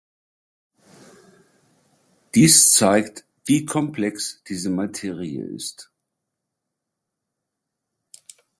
[2.33, 5.91] Dies zeigt, wie komplex diese Materie ist.